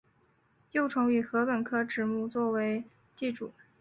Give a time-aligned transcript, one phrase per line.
[0.71, 2.55] 幼虫以禾本科植物作
[3.15, 3.51] 寄主。